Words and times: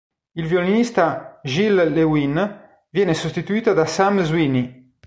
Il 0.33 0.47
violinista 0.47 1.39
Giles 1.43 1.93
Lewin 1.93 2.59
viene 2.89 3.13
sostituito 3.13 3.71
da 3.73 3.85
Sam 3.85 4.23
Sweeney. 4.23 4.93